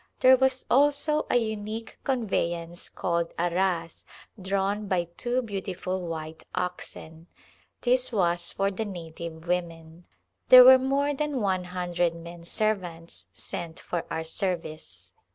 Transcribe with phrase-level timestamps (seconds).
[0.21, 4.03] There was also a unique conveyance called a rath
[4.41, 7.27] drawn by two beautiful white oxen;
[7.81, 10.07] this was for the native women.
[10.49, 15.11] There were more than one hundred men servants sent for our service.